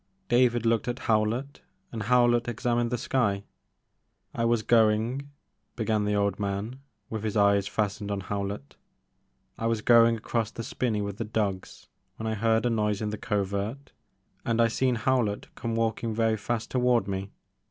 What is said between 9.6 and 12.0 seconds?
was going along by the spinney with the dogs